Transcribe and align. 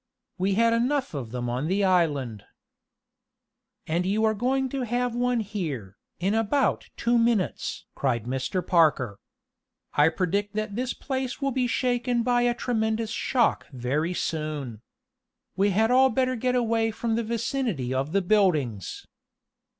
We 0.39 0.55
had 0.55 0.73
enough 0.73 1.13
of 1.13 1.29
them 1.29 1.47
on 1.47 1.67
the 1.67 1.83
island." 1.83 2.43
"And 3.85 4.03
you 4.03 4.23
are 4.23 4.33
going 4.33 4.67
to 4.69 4.81
have 4.81 5.13
one 5.13 5.41
here, 5.41 5.95
in 6.19 6.33
about 6.33 6.89
two 6.97 7.19
minutes!" 7.19 7.85
cried 7.93 8.23
Mr. 8.23 8.65
Parker. 8.65 9.19
"I 9.93 10.09
predict 10.09 10.55
that 10.55 10.75
this 10.75 10.95
place 10.95 11.39
will 11.39 11.51
be 11.51 11.67
shaken 11.67 12.23
by 12.23 12.41
a 12.41 12.55
tremendous 12.55 13.11
shock 13.11 13.67
very 13.69 14.15
soon. 14.15 14.81
We 15.55 15.69
had 15.69 15.91
all 15.91 16.09
better 16.09 16.35
get 16.35 16.55
away 16.55 16.89
from 16.89 17.13
the 17.13 17.21
vicinity 17.23 17.93
of 17.93 18.11
buildings." 18.27 19.05